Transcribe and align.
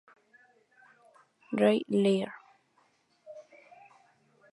Rey 1.59 1.83
Lear. 2.01 2.33